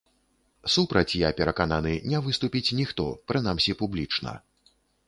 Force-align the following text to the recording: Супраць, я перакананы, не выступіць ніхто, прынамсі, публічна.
Супраць, 0.75 1.17
я 1.19 1.29
перакананы, 1.41 1.93
не 2.15 2.23
выступіць 2.29 2.67
ніхто, 2.81 3.09
прынамсі, 3.35 3.79
публічна. 3.85 4.37